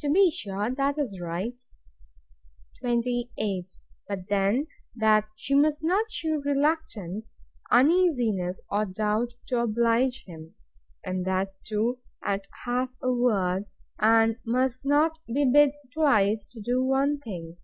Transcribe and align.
To 0.00 0.10
be 0.10 0.28
sure, 0.32 0.70
that 0.72 0.98
is 0.98 1.20
right. 1.20 1.54
28. 2.80 3.74
But 4.08 4.26
then, 4.26 4.66
that 4.96 5.28
she 5.36 5.54
must 5.54 5.84
not 5.84 6.10
shew 6.10 6.42
reluctance, 6.44 7.36
uneasiness, 7.70 8.60
or 8.68 8.86
doubt, 8.86 9.34
to 9.46 9.60
oblige 9.60 10.24
him; 10.24 10.56
and 11.04 11.24
that 11.26 11.54
too 11.62 12.00
at 12.24 12.48
half 12.64 12.90
a 13.00 13.12
word; 13.12 13.66
and 14.00 14.34
must 14.44 14.84
not 14.84 15.20
be 15.28 15.44
bid 15.44 15.74
twice 15.94 16.44
to 16.46 16.60
do 16.60 16.82
one 16.82 17.20
thing. 17.20 17.56